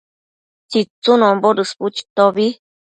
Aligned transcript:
tsitsunombo 0.69 1.55
dësbu 1.61 1.95
chitobi 1.97 2.53